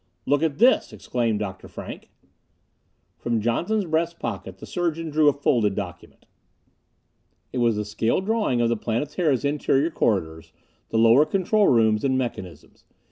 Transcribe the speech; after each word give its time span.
"Look 0.25 0.41
at 0.41 0.57
this!" 0.57 0.91
exclaimed 0.91 1.37
Dr. 1.37 1.67
Frank. 1.67 2.09
From 3.19 3.39
Johnson's 3.39 3.85
breast 3.85 4.17
pocket 4.17 4.57
the 4.57 4.65
surgeon 4.65 5.11
drew 5.11 5.29
a 5.29 5.31
folded 5.31 5.75
document. 5.75 6.25
It 7.53 7.59
was 7.59 7.75
the 7.75 7.85
scale 7.85 8.19
drawing 8.19 8.61
of 8.61 8.69
the 8.69 8.77
Planetara's 8.77 9.45
interior 9.45 9.91
corridors, 9.91 10.53
the 10.89 10.97
lower 10.97 11.27
control 11.27 11.67
rooms 11.67 12.03
and 12.03 12.17
mechanisms. 12.17 12.83